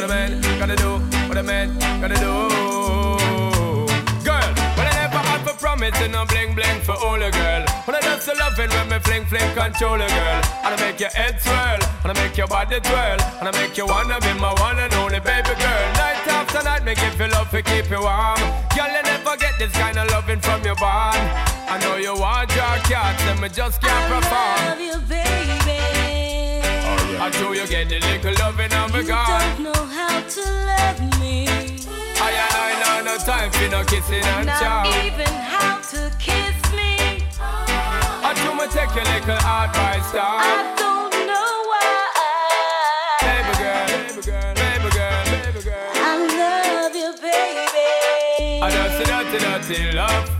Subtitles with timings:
[0.00, 0.92] What a man gotta do,
[1.28, 2.32] what a man gotta do.
[4.24, 4.48] Girl,
[4.80, 7.62] when I never had for promising, no bling bling for all a girl.
[7.84, 10.40] When I just loving when me fling fling control a girl.
[10.64, 13.76] And I make your head swirl, and I make your body twirl, and I make
[13.76, 15.84] you wanna be my one and only baby girl.
[16.00, 18.40] Night after night, make you feel love to keep you warm.
[18.72, 21.20] Girl, you never get this kind of loving from your bond.
[21.68, 24.64] I know you want your cats, and me just can't I perform.
[24.64, 25.99] love you, baby.
[27.18, 31.20] I know you get the little loving of a You don't know how to love
[31.20, 31.46] me.
[32.22, 34.84] I and I know no time for no kissing and Not chow.
[35.06, 37.24] even how to kiss me.
[37.40, 42.06] I do me take your little advice I don't know why.
[43.26, 45.90] Baby girl, baby girl, baby girl, baby girl.
[45.94, 48.62] I love you, baby.
[48.62, 49.38] I just see dirty,
[49.78, 50.39] dirty love.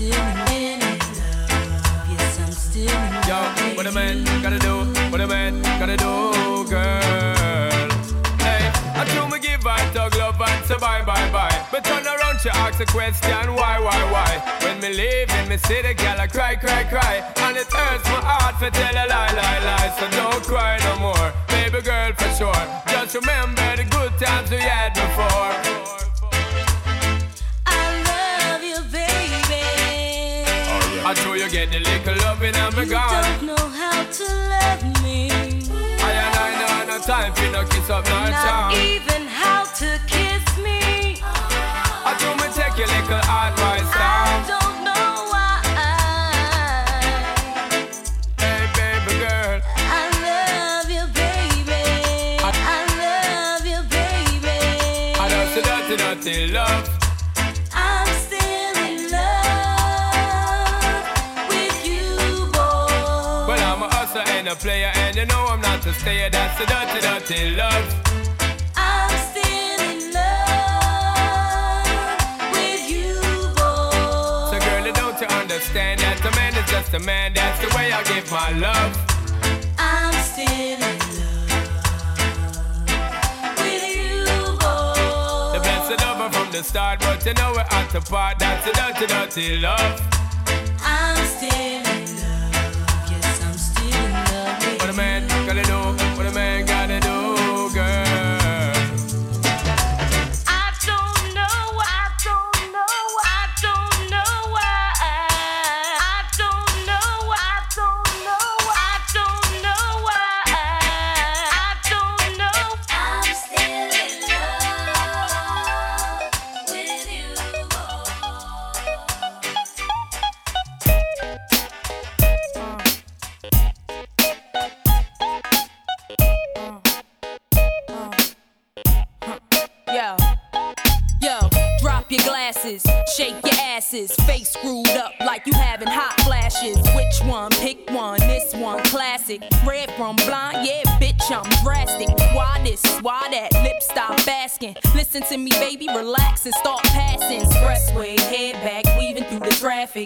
[0.00, 0.16] Still
[0.48, 2.08] in love.
[2.08, 3.28] Yes, I'm still in love.
[3.28, 4.76] Yo, what a man gotta do,
[5.12, 7.88] what a man gotta do, girl.
[8.40, 8.64] Hey,
[8.96, 11.66] I do me give her tug love and say bye, bye, bye.
[11.70, 14.40] But turn around, she ask a question, why, why, why?
[14.64, 17.16] When me leave in me see the girl, I cry, cry, cry.
[17.44, 19.94] And it hurts my heart for tell a lie, lie, lie.
[20.00, 22.64] So don't cry no more, baby girl, for sure.
[22.88, 25.99] Just remember the good times we had before.
[31.10, 35.28] I know you get the little loving me You don't know how to love me.
[35.28, 40.00] I and I know no time for no kiss up, no Not even how to
[40.06, 41.18] kiss me.
[41.20, 44.59] I do me take your little advice down.
[64.50, 66.28] A player, and you know I'm not a stayer.
[66.28, 67.94] That's a dirty, dirty love.
[68.74, 71.86] I'm still in love
[72.50, 73.14] with you,
[73.54, 74.50] boy.
[74.50, 77.32] So, girl, don't you understand that a man is just a man?
[77.32, 78.96] That's the way I give my love.
[79.78, 81.68] I'm still in love
[83.58, 84.24] with you,
[84.58, 85.54] boy.
[85.54, 88.40] The blessed lover from the start, but you know we're at the part.
[88.40, 90.19] That's a dirty, dirty love.
[94.80, 96.09] Love with What a man gotta do,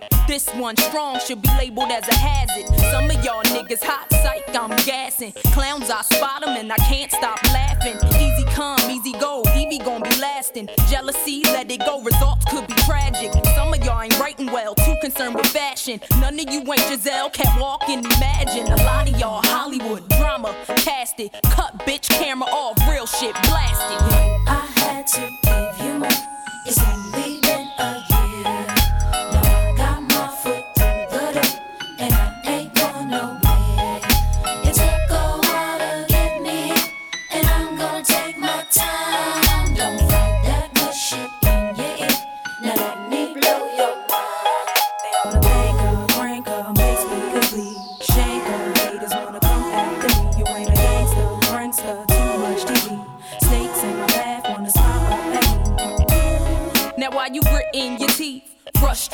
[0.01, 0.27] traffic.
[0.27, 2.67] This one strong should be labeled as a hazard.
[2.91, 5.33] Some of y'all niggas hot psych, I'm gassing.
[5.53, 7.97] Clowns, I spot them and I can't stop laughing.
[8.21, 10.69] Easy come, easy go, Evie gon' be lasting.
[10.89, 13.33] Jealousy, let it go, results could be tragic.
[13.55, 16.01] Some of y'all ain't writing well, too concerned with fashion.
[16.21, 18.67] None of you ain't Giselle, can't walk and imagine.
[18.73, 21.74] A lot of y'all Hollywood drama, cast it, cut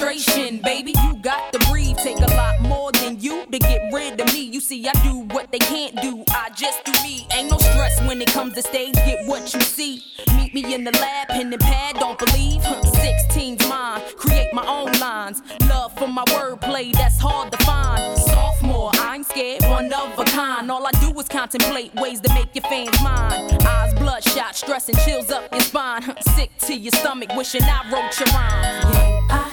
[0.00, 1.98] Frustration, baby, you got to breathe.
[1.98, 4.40] Take a lot more than you to get rid of me.
[4.40, 6.24] You see, I do what they can't do.
[6.30, 7.26] I just do me.
[7.34, 8.94] Ain't no stress when it comes to stage.
[8.94, 10.02] Get what you see.
[10.36, 11.96] Meet me in the lab, pen and pad.
[11.96, 12.62] Don't believe.
[12.62, 14.00] Huh, 16's mine.
[14.16, 15.42] Create my own lines.
[15.68, 18.18] Love for my wordplay, that's hard to find.
[18.18, 20.70] Sophomore, I ain't scared, one of a kind.
[20.70, 23.58] All I do is contemplate ways to make your fans mine.
[23.66, 26.02] Eyes bloodshot, stress and chills up your spine.
[26.36, 29.30] Sick to your stomach, wishing I wrote your rhymes.
[29.30, 29.49] I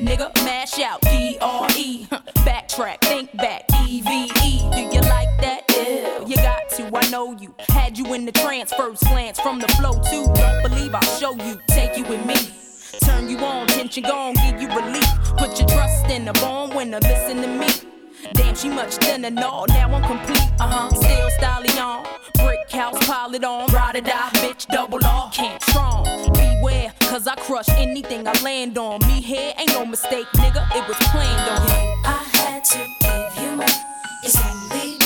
[0.00, 1.00] Nigga, mash out.
[1.02, 2.06] D R E.
[2.46, 3.64] Backtrack, think back.
[3.86, 4.70] E V E.
[4.72, 5.64] Do you like that?
[5.70, 6.90] Yeah, you got to.
[6.96, 7.54] I know you.
[7.68, 10.24] Had you in the transfer slants from the flow too.
[10.34, 11.60] Don't believe I'll show you.
[11.68, 12.36] Take you with me.
[13.00, 15.06] Turn you on, tension gone, give you relief.
[15.36, 17.77] Put your trust in the born winner, listen to me.
[18.58, 20.50] She much thinner, no, now I'm complete.
[20.58, 22.04] Uh huh, still styling on.
[22.38, 23.72] Brick house, pile it on.
[23.72, 25.30] Ride or die, bitch, double R.
[25.30, 26.04] Can't strong.
[26.32, 28.98] Beware, cause I crush anything I land on.
[29.06, 31.68] Me here ain't no mistake, nigga, it was planned on.
[32.04, 33.66] I had to give you more.
[34.24, 34.97] It's only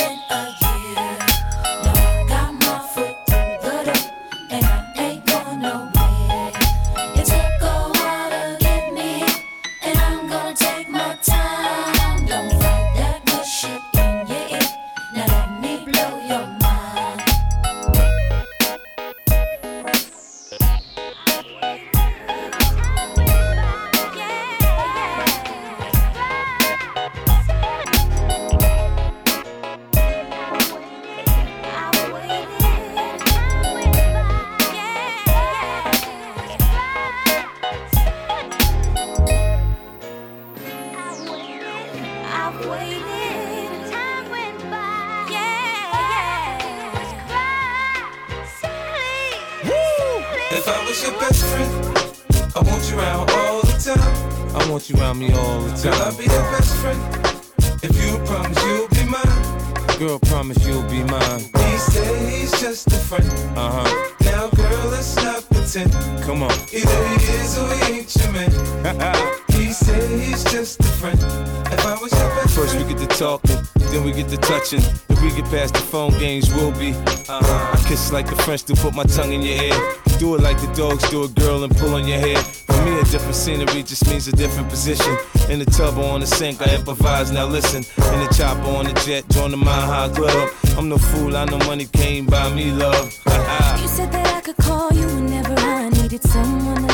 [78.13, 79.95] like the French do, put my tongue in your ear.
[80.19, 82.37] Do it like the dogs do a girl and pull on your hair.
[82.37, 85.17] For me, a different scenery just means a different position.
[85.49, 87.33] In the tub or on the sink, I improvise.
[87.33, 90.51] Now listen, in the chopper on the jet, join the Mile High Club.
[90.77, 93.19] I'm no fool, I know money came by me, love.
[93.83, 96.92] You said that I could call you whenever I needed someone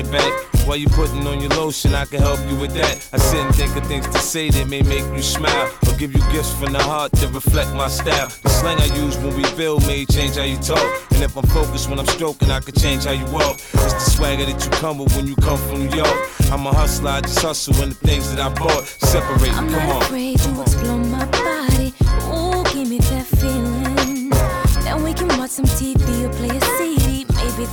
[0.00, 0.32] your back.
[0.66, 3.08] While you putting on your lotion, I can help you with that.
[3.12, 6.12] I sit and think of things to say that may make you smile or give
[6.14, 8.28] you gifts from the heart that reflect my style.
[8.42, 11.46] The slang I use when we build may change how you talk, and if I'm
[11.46, 13.56] focused when I'm stroking, I can change how you walk.
[13.56, 16.18] It's the swagger that you come with when you come from New York.
[16.52, 19.52] I'm a hustler, I just hustle, and the things that I bought separate.
[19.52, 20.02] I'm Come not on.
[20.02, 21.49] afraid explore my body.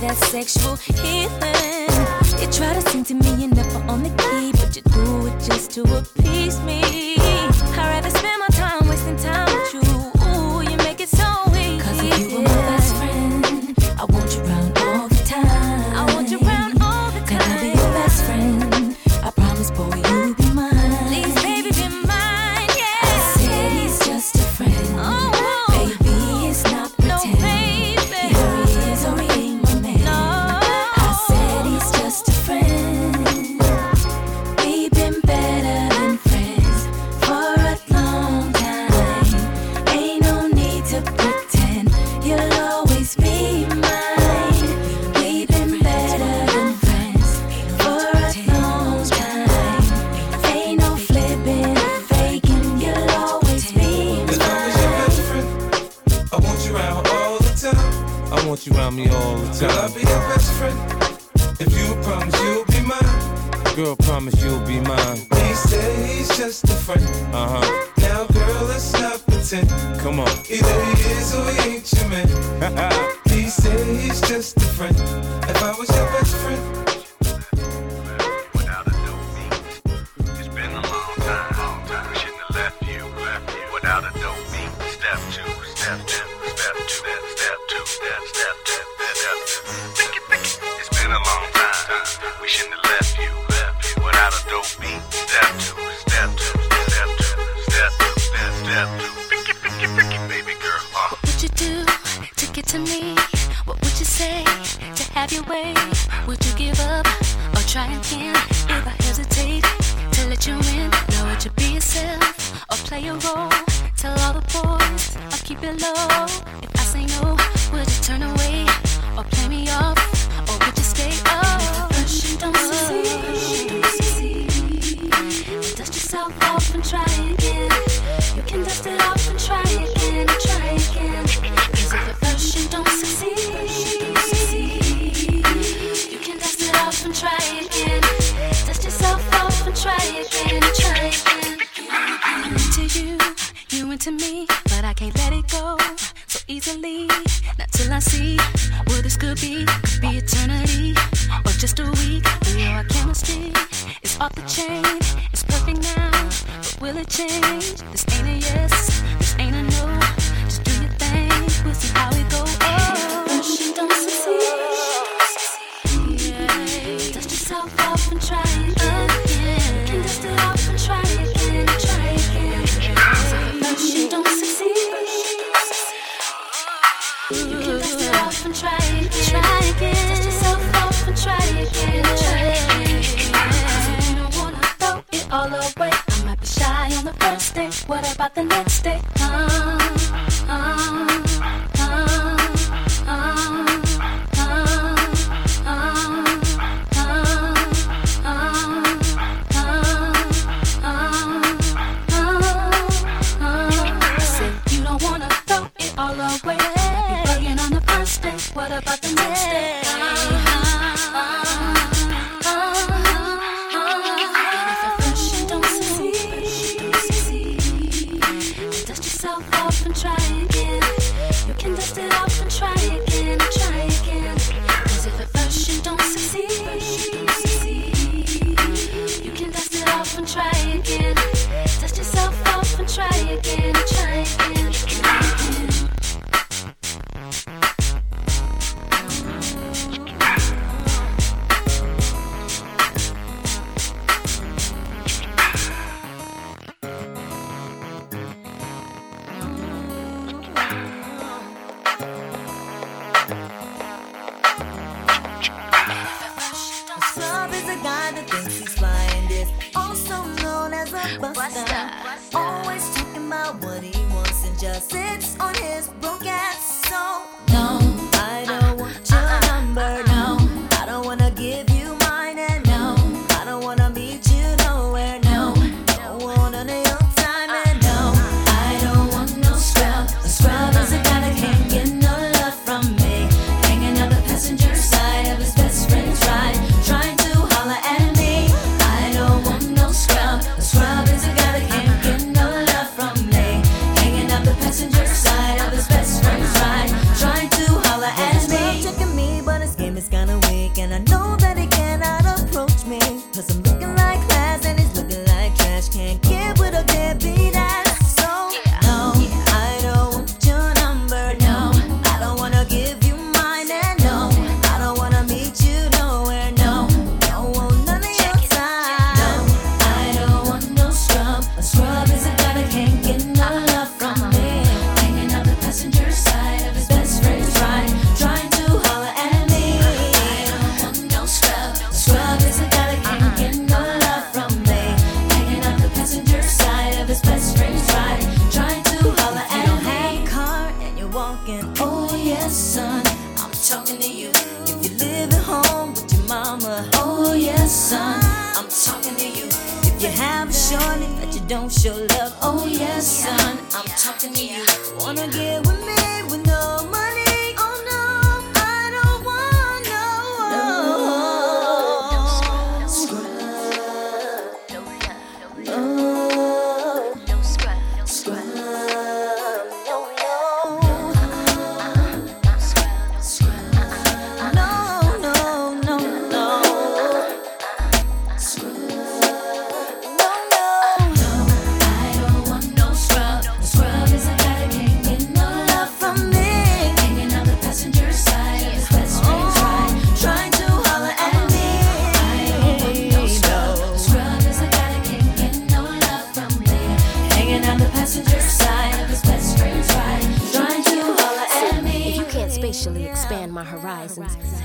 [0.00, 1.88] that sexual healing.
[2.40, 5.40] You try to sing to me and never on the key, but you do it
[5.40, 7.47] just to appease me.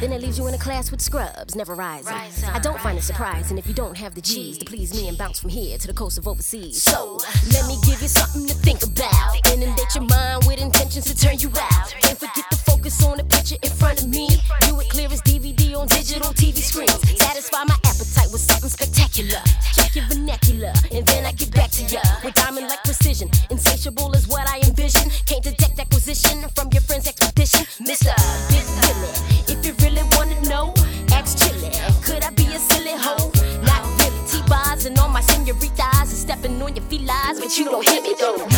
[0.04, 2.14] Then it leaves you in a class with scrubs, never rising.
[2.52, 5.18] I don't find it surprising if you don't have the G's to please me and
[5.18, 6.84] bounce from here to the coast of overseas.
[6.84, 7.22] So,
[7.54, 9.40] let me give you something to think about.
[9.54, 11.96] Inundate your mind with intentions to turn you out.
[12.02, 14.28] Don't forget to focus on the picture in front of me.
[14.64, 17.00] View it clear as DVD on digital TV screens.
[17.24, 19.40] Satisfy my appetite with something spectacular.
[19.72, 23.30] Check your vernacular, and then I get back to ya with diamond like precision.
[23.50, 25.10] Insatiable is what I envision.
[25.26, 27.64] Can't detect acquisition from your friend's expedition.
[27.88, 28.12] Mr.
[37.58, 38.53] you don't hit me though.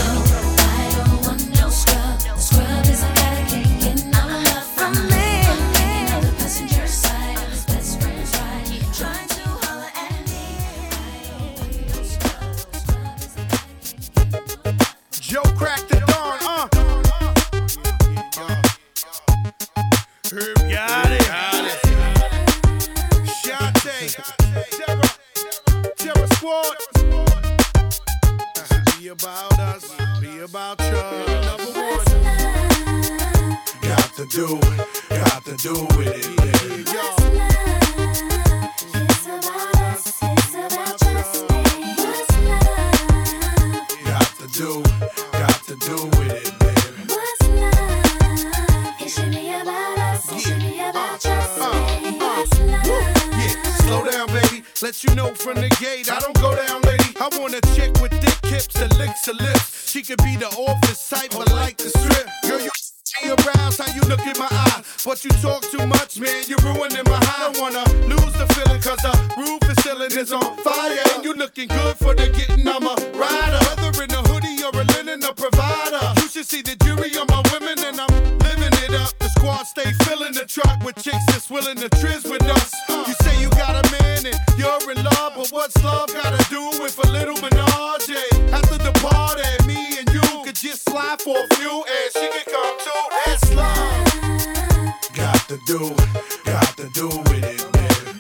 [29.26, 30.92] About us, be about you.
[31.48, 32.06] Number one.
[33.82, 34.60] Got to do,
[35.10, 36.84] got to do it, baby.
[44.04, 44.84] Got to do,
[45.32, 47.02] got to do it, baby.
[53.32, 54.64] Yeah, slow down, baby.
[54.84, 57.16] Let you know from the gate, I don't go down, lady.
[57.20, 57.95] I want a chick
[58.98, 59.90] licks her lips.
[59.90, 62.28] She could be the office type, but like the strip.
[62.44, 62.70] Girl, you
[63.24, 64.84] me aroused how you look in my eye.
[65.06, 67.48] But you talk too much, man, you're ruining my high.
[67.48, 70.98] I don't wanna lose the feeling, cause the roof is ceiling is on fire.
[71.14, 73.62] And you looking good for the getting, I'm a rider.
[73.78, 76.02] Whether in a hoodie or a linen, a provider.
[76.22, 79.14] You should see the jury on my women, and I'm living it up.
[79.20, 82.74] The squad stay filling the truck with chicks that's willing to trizz with us.
[82.90, 86.62] You say you got a man and you're in love, but what's love gotta do
[86.82, 87.05] with a
[91.26, 93.02] for a few, and she could come too.
[93.26, 94.06] That's love.
[95.16, 95.96] Got to do,
[96.46, 98.20] got to do with it, baby.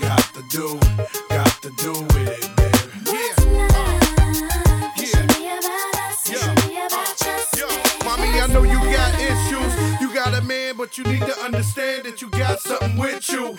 [0.00, 0.80] Got to do,
[1.28, 2.90] got to do with it, baby.
[3.12, 3.34] Yeah.
[6.26, 7.70] Yeah.
[8.04, 9.72] Mommy, I know you got issues.
[10.00, 13.56] You got a man, but you need to understand that you got something with you.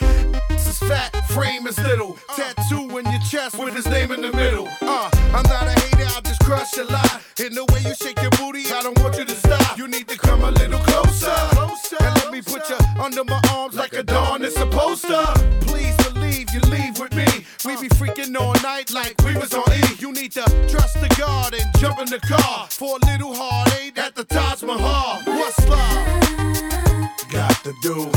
[1.38, 2.18] Frame is little.
[2.36, 4.68] Tattoo in your chest with his name in the middle.
[4.82, 7.22] Uh, I'm not a hater, I'll just crush a lot.
[7.38, 9.78] In the way you shake your booty, I don't want you to stop.
[9.78, 11.30] You need to come a little closer.
[12.02, 15.22] And let me put you under my arms like a dawn is supposed to.
[15.62, 17.28] Please believe you leave with me.
[17.64, 19.84] We be freaking all night like we was on E.
[20.00, 24.00] You need to trust the God and jump in the car for a little heartache
[24.00, 25.22] at the Taj Mahal.
[25.26, 26.28] What's love?
[27.30, 28.10] Got to do,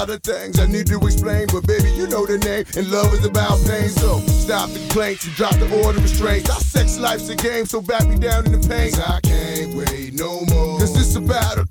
[0.00, 2.64] lot of things I need to explain, but baby, you know the name.
[2.74, 3.90] And love is about pain.
[3.90, 6.48] So stop the complaints and drop the order of restraints.
[6.48, 8.94] Our sex life's a game, so back me down in the pain.
[8.96, 10.78] I can't wait no more.
[10.80, 11.66] Cause it's about a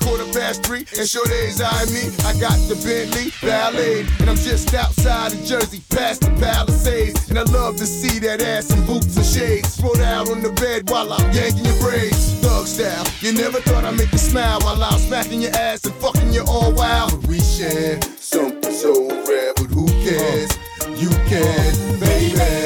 [0.58, 2.10] three, and sure days I me.
[2.26, 7.30] I got the Bentley Ballet, and I'm just outside of Jersey, past the Palisades.
[7.30, 9.74] And I love to see that ass in boots and shades.
[9.74, 12.34] Spread out on the bed while I'm yanking your braids.
[12.42, 15.94] Thug style, you never thought I'd make you smile while I'm smacking your ass and
[15.96, 17.12] fucking you all wild.
[17.12, 20.52] But we share something so rare, but who cares?
[20.98, 22.59] You can, baby.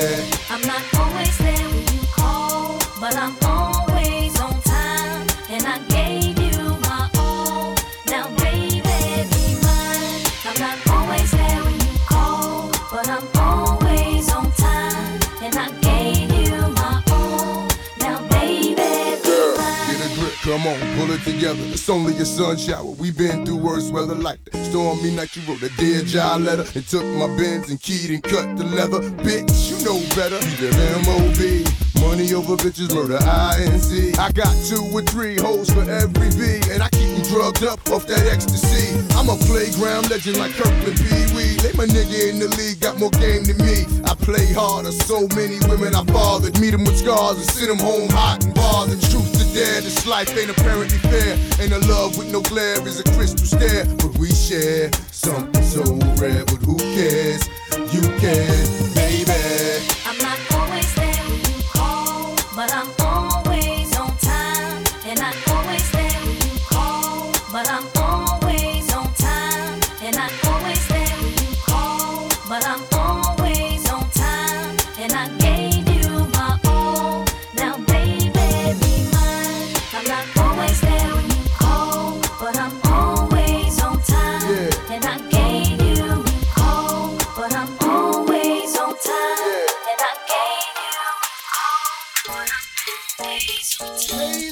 [21.05, 21.61] Pull it together.
[21.71, 22.85] It's only a sun shower.
[22.85, 24.65] we been through worse weather like that.
[24.65, 28.23] Stormy night, you wrote a dear job letter and took my bins and keyed and
[28.23, 29.01] cut the leather.
[29.23, 30.39] Bitch, you know better.
[30.61, 31.82] You live MOB.
[32.03, 34.19] Money over bitches, murder INC.
[34.19, 37.79] I got two or three hoes for every V, and I keep you drugged up
[37.89, 38.93] off that ecstasy.
[39.17, 41.55] I'm a playground legend like Kirkland Pee Wee.
[41.63, 43.87] They my nigga in the league, got more game than me.
[44.05, 46.59] I play harder, so many women I fathered.
[46.59, 49.01] Meet 'em with scars and send 'em home hot and bothered.
[49.09, 51.39] Truth to dare, this life ain't apparently fair.
[51.61, 53.85] Ain't a love with no glare is a crystal stare.
[53.97, 55.83] But we share something so
[56.21, 57.47] rare, but who cares?
[57.95, 58.63] You can,
[93.19, 93.79] Ladies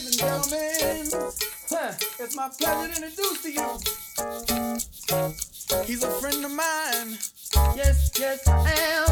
[0.05, 1.07] and gentlemen,
[2.19, 3.67] it's my pleasure to introduce to you.
[5.85, 7.17] He's a friend of mine.
[7.75, 9.10] Yes, yes, I am.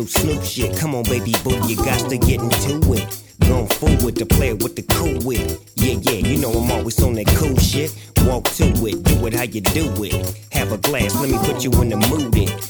[0.00, 0.78] new Snoop shit.
[0.78, 3.22] Come on, baby boo, you got to get into it.
[3.40, 5.60] Going forward to play with the cool wit.
[5.76, 7.94] Yeah, yeah, you know I'm always on that cool shit.
[8.24, 10.46] Walk to it, do it how you do it.
[10.52, 12.36] Have a glass, let me put you in the mood.
[12.36, 12.69] It.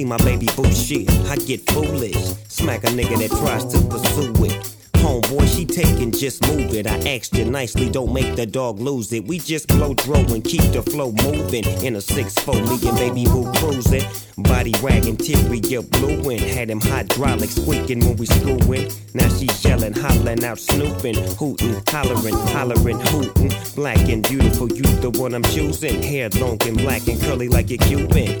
[0.00, 2.16] See my baby boo shit, I get foolish.
[2.48, 4.74] Smack a nigga that tries to pursue it.
[4.94, 6.86] Homeboy, she taking, just move it.
[6.86, 9.26] I asked you nicely, don't make the dog lose it.
[9.26, 11.64] We just blow throw and keep the flow moving.
[11.84, 14.04] In a 6-4, me and baby boo cruising.
[14.38, 18.90] Body ragging, till we get blue had him hydraulic squeaking when we screwing.
[19.12, 23.52] Now she yelling, hollering out, snooping, hooting, hollering, hollering, hooting.
[23.74, 26.02] Black and beautiful, you the one I'm choosing.
[26.02, 28.40] Hair long and black and curly like a Cuban.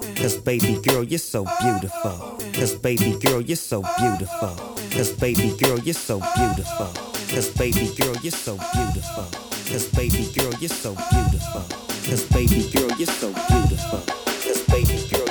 [0.21, 2.37] Cause baby girl, you're so beautiful.
[2.53, 4.55] Cause baby girl, you're so beautiful.
[4.91, 6.93] Cause baby girl, you're so beautiful.
[7.33, 9.25] Cause baby girl, you're so beautiful.
[9.65, 11.65] Cause baby girl, you're so beautiful.
[12.05, 14.01] Cause baby girl, you're so beautiful.
[14.45, 15.30] Cause baby girl,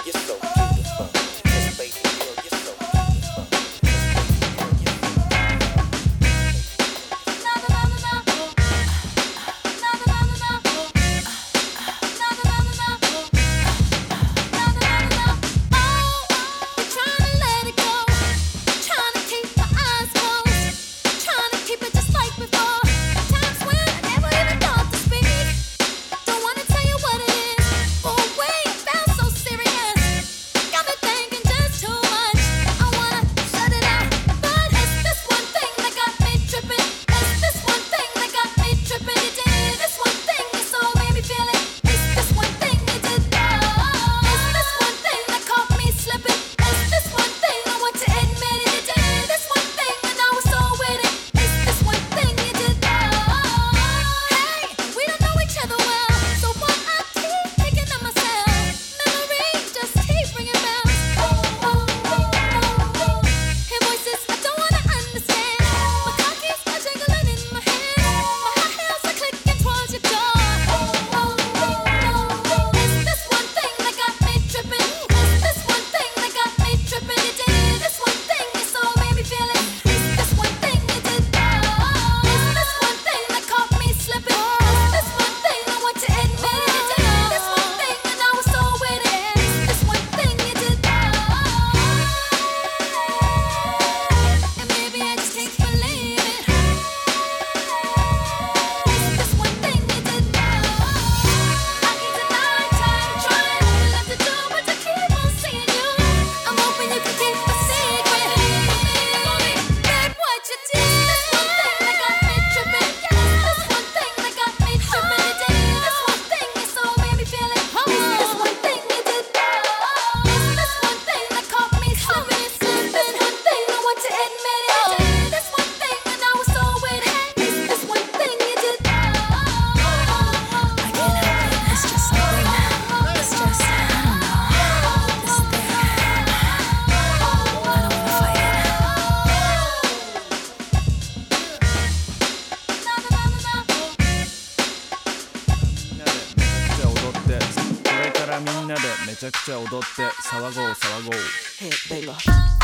[150.51, 151.21] 騒ごう騒ごう
[151.61, 152.60] Hit, baby.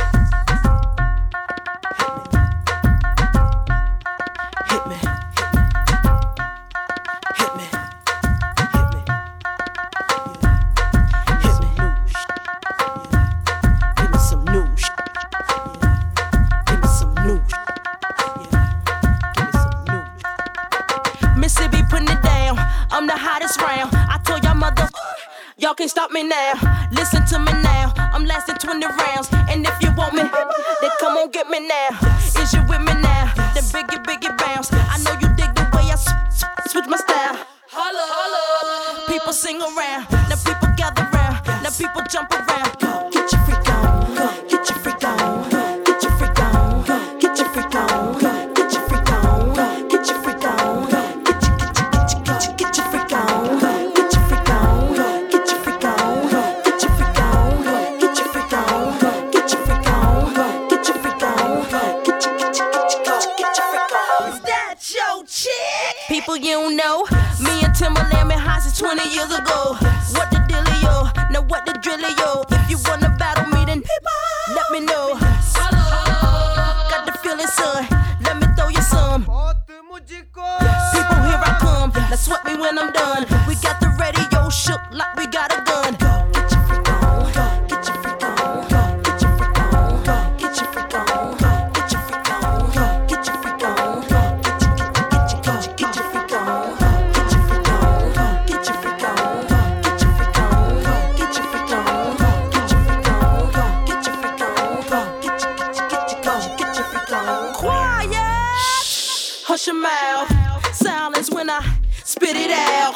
[109.67, 110.31] Your mouth.
[110.77, 111.61] Silence when I
[112.05, 112.95] spit it out.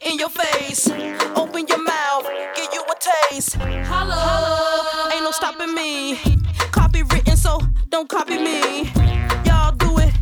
[0.00, 0.90] In your face.
[1.36, 2.26] Open your mouth.
[2.56, 3.54] Give you a taste.
[3.86, 5.12] Holla.
[5.14, 6.16] Ain't no stopping me.
[6.72, 7.60] Copywritten, so
[7.90, 8.90] don't copy me.
[9.46, 10.12] Y'all do it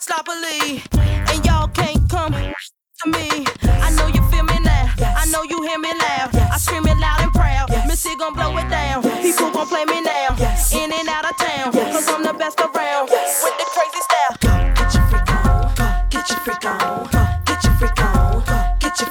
[0.00, 0.82] sloppily.
[1.30, 3.46] And y'all can't come to me.
[3.62, 4.92] I know you feel me now.
[4.98, 6.34] I know you hear me loud.
[6.34, 7.70] I scream it loud and proud.
[7.86, 9.02] Missy gon' blow it down.
[9.22, 10.34] People gon' play me now.
[10.72, 11.72] In and out of town.
[11.72, 12.89] Cause I'm the best around.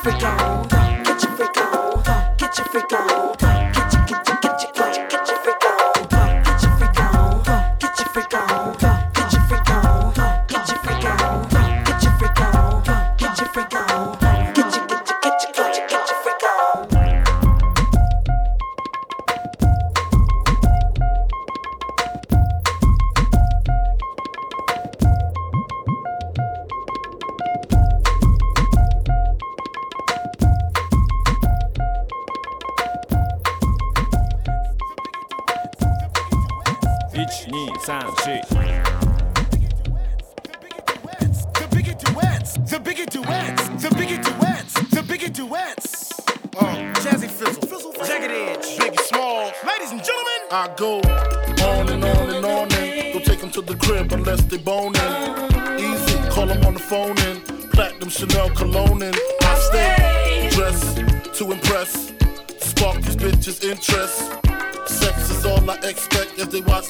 [0.10, 0.49] Get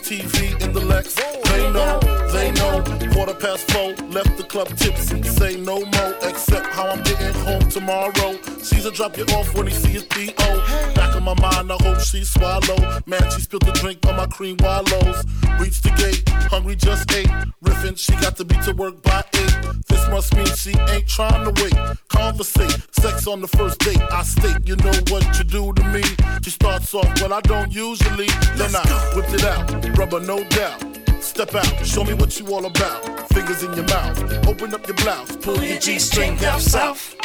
[0.09, 1.13] TV in the Lex.
[1.13, 1.99] They know,
[2.33, 2.81] they know.
[3.13, 5.21] Quarter past four, left the club tipsy.
[5.21, 8.33] Say no more, except how I'm getting home tomorrow.
[8.69, 10.93] Caesar drop you off when he see his B.O.
[10.93, 13.01] Back in my mind, I hope she swallow.
[13.07, 15.23] Man, she spilled the drink on my cream wallows.
[15.59, 17.31] Reached the gate, hungry just ate.
[17.63, 19.55] Riffin', she got to be to work by eight.
[19.87, 21.73] This must mean she ain't trying to wait.
[22.09, 24.01] Conversate, sex on the first date.
[24.11, 26.03] I state, you know what you do to me.
[26.43, 28.27] She starts off, well, I don't usually.
[28.55, 30.98] Then I whipped it out, rubber, no doubt.
[31.21, 33.29] Step out, show me what you all about.
[33.29, 37.15] Fingers in your mouth, open up your blouse, pull your G string down south.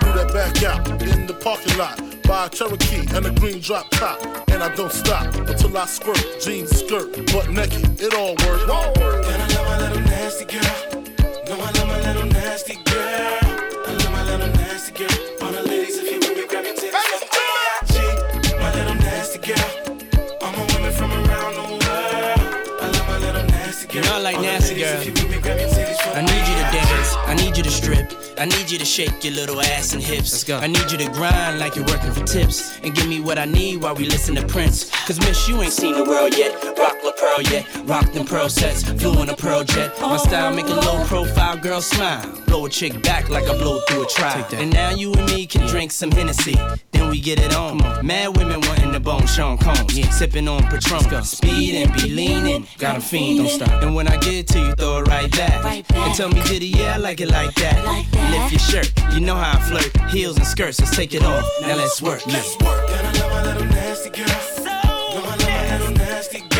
[0.00, 2.00] Do that back out in the parking lot.
[2.22, 4.20] Buy a Cherokee and a green drop top.
[4.48, 6.24] And I don't stop until I squirt.
[6.40, 8.66] Jeans, skirt, butt naked, it all works.
[9.00, 9.26] Work.
[9.26, 11.02] And I love my little nasty girl.
[11.48, 13.38] No, I love my little nasty girl.
[13.86, 15.51] I love my little nasty girl.
[24.22, 25.00] Like nasty girl.
[25.00, 27.16] I need you to dance.
[27.26, 28.21] I need you to strip.
[28.42, 30.32] I need you to shake your little ass and hips.
[30.32, 30.58] Let's go.
[30.58, 32.76] I need you to grind like you're working for tips.
[32.82, 34.90] And give me what I need while we listen to Prince.
[35.06, 36.52] Cause miss, you ain't seen the world yet.
[36.76, 37.64] Rock La Pearl yet.
[37.84, 38.82] Rock them pearl sets.
[38.82, 39.96] Flew in a pearl jet.
[40.00, 42.26] My style make a low profile girl smile.
[42.46, 44.44] Blow a chick back like I blow through a trial.
[44.54, 46.56] And now you and me can drink some Hennessy.
[46.90, 47.78] Then we get it on.
[48.04, 49.94] Mad women wanting the bone Sean Combs.
[50.16, 51.22] Sipping on Patron.
[51.22, 52.12] Speed and be
[53.36, 53.82] don't stop.
[53.82, 55.84] And when I get to you, throw it right back.
[55.94, 58.31] And tell me, did yeah, I like it like that.
[58.32, 60.10] Lift your shirt, you know how I flirt.
[60.10, 61.44] Heels and skirts, let's take it off.
[61.60, 62.26] Now let's work.
[62.26, 64.26] And I love little nasty girl.
[64.28, 64.68] I love my little nasty girl.
[64.68, 66.51] I love my little nasty girl.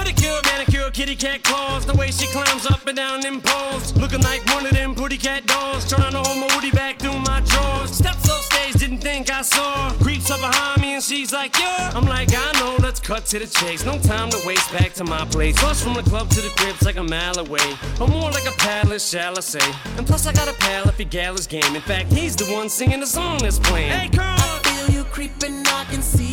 [0.00, 1.84] Pedicure, manicure, kitty cat claws.
[1.84, 3.94] The way she climbs up and down them poles.
[3.98, 5.86] Looking like one of them pretty cat dolls.
[5.86, 7.90] Trying to hold my woody back through my drawers.
[7.90, 9.90] Steps on stage, didn't think I saw.
[10.00, 11.92] Creeps up behind me and she's like, yeah.
[11.94, 13.84] I'm like, I know, let's cut to the chase.
[13.84, 15.58] No time to waste, back to my place.
[15.58, 17.76] Plus from the club to the crib's like a mile away.
[18.00, 19.72] Or more like a palace, shall I say.
[19.98, 21.76] And plus I got a pal if he gallows game.
[21.76, 23.90] In fact, he's the one singing the song that's playing.
[23.90, 24.24] Hey, girl!
[24.24, 26.29] I feel you creeping, I can see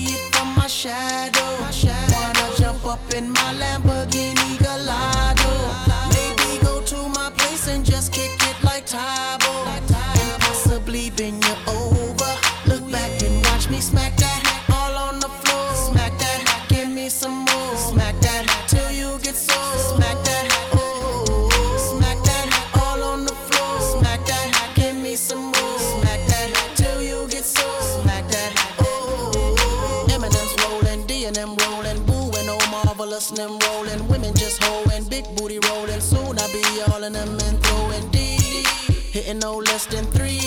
[0.67, 1.31] my.
[2.11, 5.51] Wanna jump up in my Lamborghini Gallardo?
[6.13, 9.46] Maybe go to my place and just kick it like Tae Bo.
[33.35, 35.99] Them rolling, women just hoeing, big booty rolling.
[35.99, 38.37] Soon I'll be all in them and throwing D.
[39.11, 40.39] Hitting no less than three.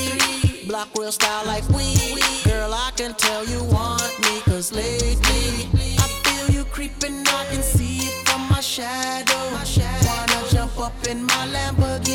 [0.67, 1.95] Block real style like we.
[2.45, 5.69] Girl, I can tell you want me, cause lately
[5.99, 9.37] I feel you creeping, I can see it from my shadow.
[10.07, 12.10] Wanna jump up in my Lamborghini.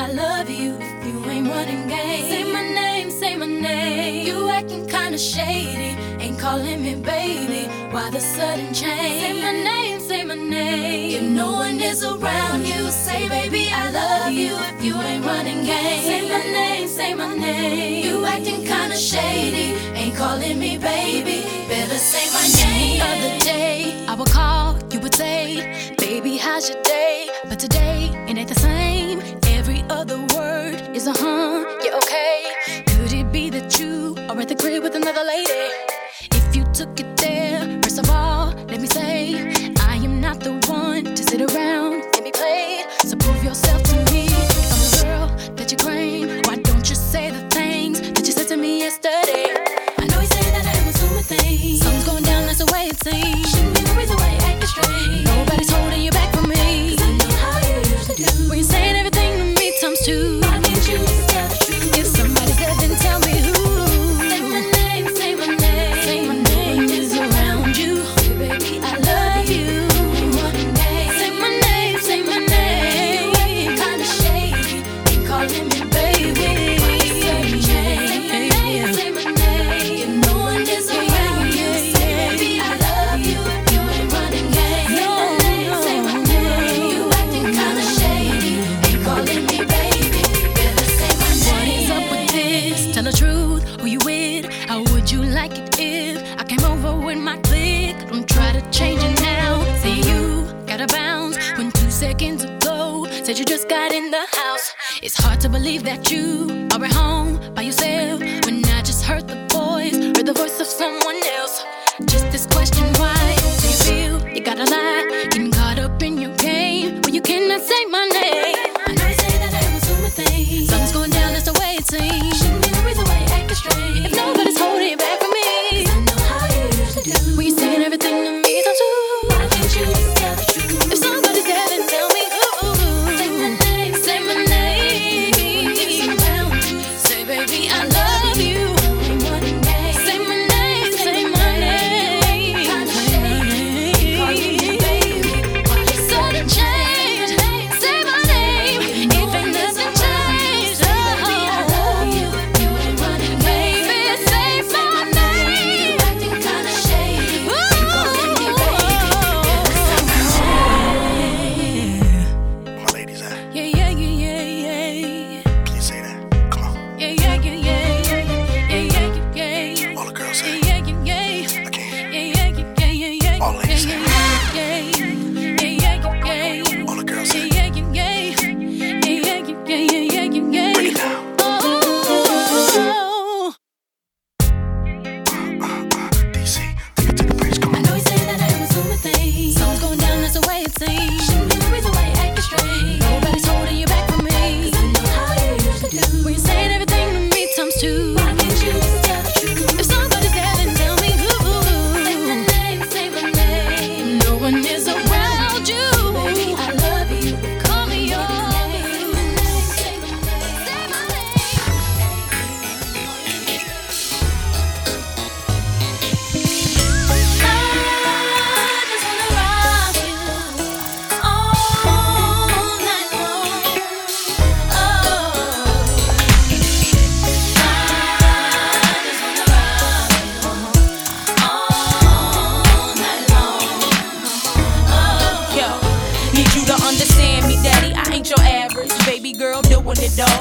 [0.00, 0.78] I love you.
[1.04, 2.28] You ain't running games.
[2.30, 4.26] Say my name, say my name.
[4.26, 5.90] You acting kinda shady.
[6.18, 7.68] Ain't calling me baby.
[7.90, 9.20] Why the sudden change?
[9.22, 11.16] Say my name, say my name.
[11.16, 14.56] If no one is around you, say baby, I love you.
[14.72, 16.06] If you ain't running games.
[16.06, 18.06] Say my name, say my name.
[18.06, 19.66] You acting kinda shady.
[20.00, 21.44] Ain't calling me baby.
[21.68, 23.02] Better say my name.
[23.02, 27.28] Other day, I would call, you would say, baby, how's your day?
[27.50, 29.49] But today, it ain't the same
[31.00, 32.52] is a huh, You okay.
[32.86, 35.79] Could it be that you are at the crib with another lady?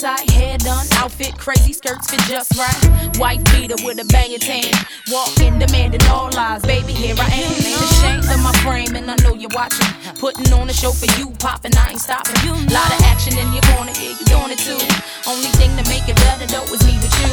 [0.00, 3.18] tie, hair done, outfit crazy, skirts fit just right.
[3.20, 4.72] White beater with a bangin' tan,
[5.12, 6.62] walking, demanding all lies.
[6.62, 9.84] Baby, here I am, ain't ashamed of my frame, and I know you're watching.
[10.16, 12.32] Putting on a show for you, popping, I ain't stopping.
[12.72, 14.80] Lot of action in your corner, yeah, you're doing it too.
[15.28, 17.28] Only thing to make it better though is me with you.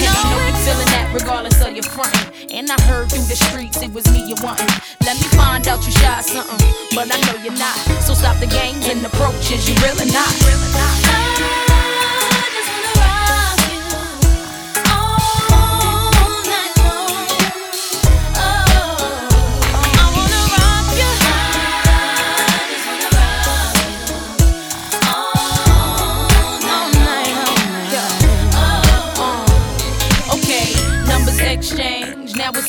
[0.00, 2.32] And I know you're feeling that regardless of your frontin'.
[2.48, 4.72] And I heard through the streets it was me you wantin'.
[5.04, 6.64] Let me find out you shy something,
[6.96, 7.76] but I know you're not.
[8.00, 10.32] So stop the games and approaches, you really not.
[10.48, 11.65] Really not.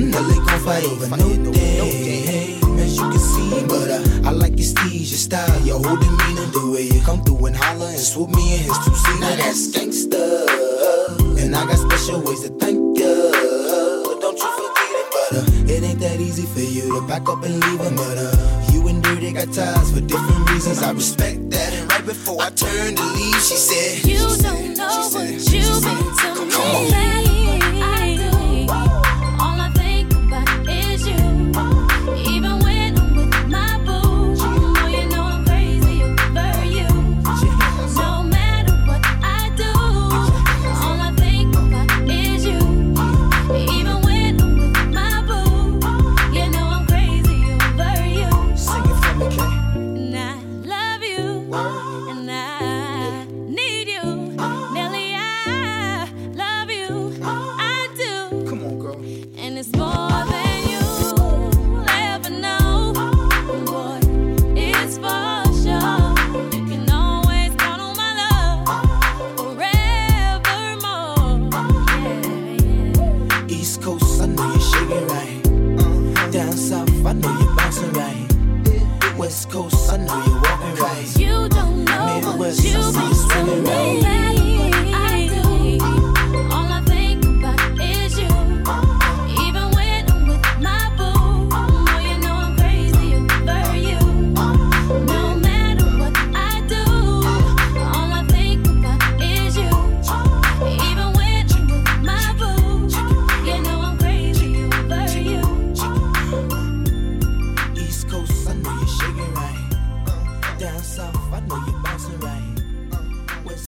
[0.00, 0.14] Mm.
[0.14, 1.28] Well, they gon' fight over no.
[2.80, 6.46] As you can see, but uh, I like your steez, your style, your whole demeanor,
[6.56, 9.20] the way you come through and holler and swoop me in his two seat.
[9.20, 13.12] Now that's gangsta, and I got special ways to thank ya.
[14.08, 17.28] But don't you forget it, but uh, it ain't that easy for you to back
[17.28, 20.82] up and leave him, but uh, you and Dirty got ties for different reasons.
[20.82, 25.10] I respect that, and right before I turned to leave, she said, You don't know
[25.12, 27.59] what you've been to me.